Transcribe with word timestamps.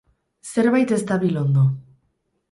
Zerbait 0.51 0.93
ez 0.95 0.99
dabil 1.11 1.37
ondo. 1.41 1.67